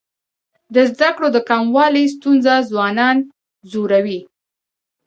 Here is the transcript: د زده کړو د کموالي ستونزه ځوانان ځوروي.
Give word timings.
د 0.73 0.75
زده 0.91 1.09
کړو 1.15 1.27
د 1.33 1.37
کموالي 1.49 2.03
ستونزه 2.15 2.53
ځوانان 2.69 3.17
ځوروي. 3.71 4.19